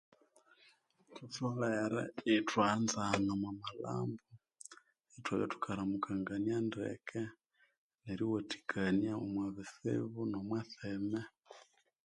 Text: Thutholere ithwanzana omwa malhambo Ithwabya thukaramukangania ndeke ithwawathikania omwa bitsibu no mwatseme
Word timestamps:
Thutholere 1.13 2.01
ithwanzana 2.35 3.29
omwa 3.35 3.51
malhambo 3.61 4.25
Ithwabya 5.17 5.47
thukaramukangania 5.53 6.57
ndeke 6.67 7.21
ithwawathikania 8.11 9.13
omwa 9.23 9.45
bitsibu 9.55 10.21
no 10.31 10.39
mwatseme 10.47 11.21